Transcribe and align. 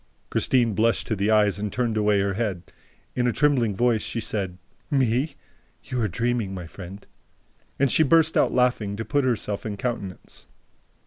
Christine 0.31 0.73
blushed 0.73 1.05
to 1.05 1.15
the 1.15 1.29
eyes 1.29 1.59
and 1.59 1.71
turned 1.71 1.95
away 1.95 2.21
her 2.21 2.33
head. 2.33 2.63
In 3.13 3.27
a 3.27 3.31
trembling 3.31 3.75
voice, 3.75 4.01
she 4.01 4.19
said: 4.19 4.57
"Me? 4.89 5.35
You 5.83 6.01
are 6.01 6.07
dreaming, 6.07 6.55
my 6.55 6.65
friend!" 6.65 7.05
And 7.77 7.91
she 7.91 8.01
burst 8.01 8.35
out 8.35 8.51
laughing, 8.51 8.95
to 8.95 9.05
put 9.05 9.25
herself 9.25 9.63
in 9.63 9.77
countenance. 9.77 10.47